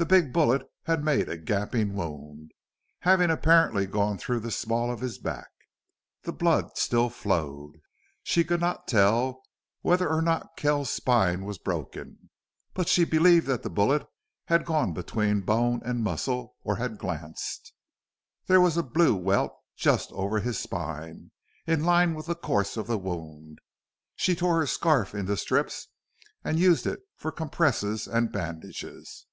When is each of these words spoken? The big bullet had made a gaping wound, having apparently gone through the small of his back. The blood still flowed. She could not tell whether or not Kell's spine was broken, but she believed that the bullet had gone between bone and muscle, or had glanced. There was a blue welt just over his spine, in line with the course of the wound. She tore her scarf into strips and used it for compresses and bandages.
The 0.00 0.06
big 0.06 0.32
bullet 0.32 0.62
had 0.84 1.02
made 1.02 1.28
a 1.28 1.36
gaping 1.36 1.92
wound, 1.96 2.52
having 3.00 3.32
apparently 3.32 3.84
gone 3.84 4.16
through 4.16 4.38
the 4.38 4.52
small 4.52 4.92
of 4.92 5.00
his 5.00 5.18
back. 5.18 5.48
The 6.22 6.32
blood 6.32 6.76
still 6.78 7.10
flowed. 7.10 7.72
She 8.22 8.44
could 8.44 8.60
not 8.60 8.86
tell 8.86 9.42
whether 9.80 10.08
or 10.08 10.22
not 10.22 10.56
Kell's 10.56 10.88
spine 10.90 11.44
was 11.44 11.58
broken, 11.58 12.30
but 12.74 12.86
she 12.86 13.02
believed 13.04 13.48
that 13.48 13.64
the 13.64 13.68
bullet 13.70 14.06
had 14.44 14.64
gone 14.64 14.92
between 14.92 15.40
bone 15.40 15.82
and 15.84 16.04
muscle, 16.04 16.54
or 16.62 16.76
had 16.76 16.96
glanced. 16.98 17.72
There 18.46 18.60
was 18.60 18.76
a 18.76 18.84
blue 18.84 19.16
welt 19.16 19.52
just 19.76 20.12
over 20.12 20.38
his 20.38 20.60
spine, 20.60 21.32
in 21.66 21.82
line 21.82 22.14
with 22.14 22.26
the 22.26 22.36
course 22.36 22.76
of 22.76 22.86
the 22.86 22.98
wound. 22.98 23.58
She 24.14 24.36
tore 24.36 24.60
her 24.60 24.66
scarf 24.68 25.12
into 25.12 25.36
strips 25.36 25.88
and 26.44 26.56
used 26.60 26.86
it 26.86 27.00
for 27.16 27.32
compresses 27.32 28.06
and 28.06 28.30
bandages. 28.30 29.24